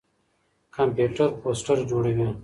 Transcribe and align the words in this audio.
کمپيوټر 0.75 1.29
پوسټر 1.41 1.77
جوړوي. 1.89 2.27